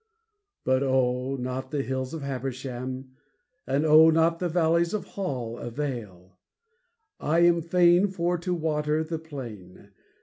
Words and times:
But 0.63 0.81
oh, 0.81 1.35
not 1.35 1.69
the 1.69 1.83
hills 1.83 2.11
of 2.15 2.23
Habersham, 2.23 3.15
And 3.67 3.85
oh, 3.85 4.09
not 4.09 4.39
the 4.39 4.49
valleys 4.49 4.95
of 4.95 5.05
Hall 5.13 5.59
Avail: 5.59 6.39
I 7.19 7.41
am 7.41 7.61
fain 7.61 8.07
for 8.07 8.39
to 8.39 8.55
water 8.55 9.03
the 9.03 9.19
plain. 9.19 9.91